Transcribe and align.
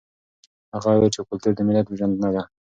هغه 0.73 0.89
وویل 0.91 1.13
چې 1.15 1.21
کلتور 1.29 1.51
د 1.55 1.59
ملت 1.67 1.85
پېژندنه 1.89 2.29
ده. 2.35 2.43